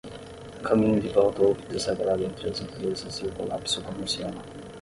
No 0.55 0.63
caminho 0.67 0.99
de 0.99 1.09
volta 1.09 1.43
houve 1.43 1.61
o 1.63 1.67
desagrado 1.73 2.23
entre 2.25 2.49
as 2.49 2.59
empresas 2.59 3.13
e 3.19 3.27
o 3.27 3.35
colapso 3.37 3.83
comercial. 3.83 4.31